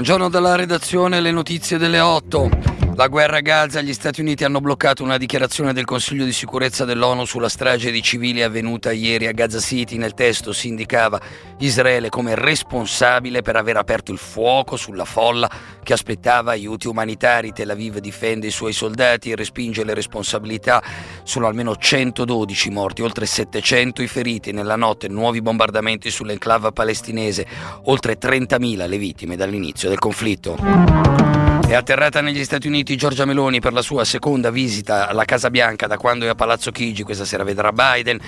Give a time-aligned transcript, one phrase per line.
[0.00, 2.79] Buongiorno dalla redazione, le notizie delle 8.
[3.00, 6.84] La guerra a Gaza, gli Stati Uniti hanno bloccato una dichiarazione del Consiglio di sicurezza
[6.84, 9.96] dell'ONU sulla strage di civili avvenuta ieri a Gaza City.
[9.96, 11.18] Nel testo si indicava
[11.60, 15.50] Israele come responsabile per aver aperto il fuoco sulla folla
[15.82, 17.52] che aspettava aiuti umanitari.
[17.52, 20.82] Tel Aviv difende i suoi soldati e respinge le responsabilità.
[21.22, 24.52] Sono almeno 112 morti, oltre 700 i feriti.
[24.52, 27.46] Nella notte nuovi bombardamenti sull'enclave palestinese,
[27.84, 31.30] oltre 30.000 le vittime dall'inizio del conflitto.
[31.70, 35.86] È atterrata negli Stati Uniti Giorgia Meloni per la sua seconda visita alla Casa Bianca
[35.86, 38.18] da quando è a Palazzo Chigi, questa sera vedrà Biden.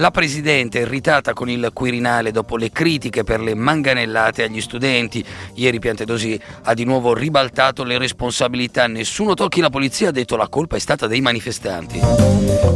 [0.00, 5.22] La Presidente è irritata con il Quirinale dopo le critiche per le manganellate agli studenti.
[5.56, 8.86] Ieri Piantedosi ha di nuovo ribaltato le responsabilità.
[8.86, 12.00] Nessuno tocchi la polizia, ha detto la colpa è stata dei manifestanti.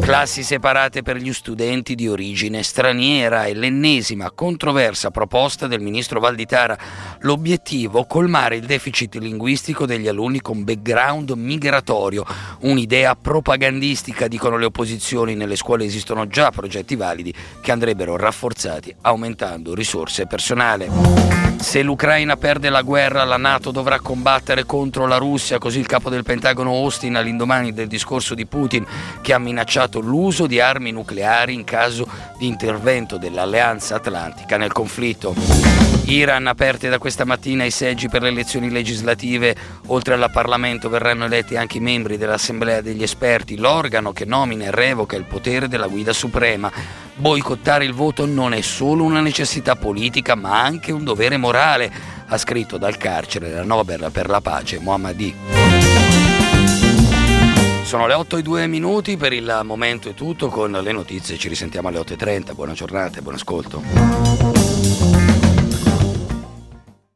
[0.00, 6.77] Classi separate per gli studenti di origine straniera è l'ennesima controversa proposta del ministro Valditara.
[7.20, 12.27] L'obiettivo colmare il deficit linguistico degli alunni con background migratorio,
[12.61, 19.75] un'idea propagandistica, dicono le opposizioni, nelle scuole esistono già progetti validi che andrebbero rafforzati aumentando
[19.75, 21.43] risorse e personale.
[21.57, 26.11] Se l'Ucraina perde la guerra, la Nato dovrà combattere contro la Russia, così il capo
[26.11, 28.85] del Pentagono Austin all'indomani del discorso di Putin
[29.23, 35.35] che ha minacciato l'uso di armi nucleari in caso di intervento dell'Alleanza Atlantica nel conflitto.
[36.07, 41.25] Iran aperte da questa mattina i seggi per le elezioni legislative, oltre al Parlamento verranno
[41.25, 45.87] eletti anche i membri dell'Assemblea degli esperti, l'organo che nomina e revoca il potere della
[45.87, 46.70] guida suprema.
[47.17, 51.91] Boicottare il voto non è solo una necessità politica, ma anche un dovere morale,
[52.27, 55.35] ha scritto dal carcere la Nobel per la pace Mohammadi.
[57.85, 61.48] Sono le 8 e 2 minuti, per il momento è tutto, con le notizie ci
[61.48, 63.83] risentiamo alle 8.30, buona giornata e buon ascolto.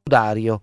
[0.04, 0.60] Dario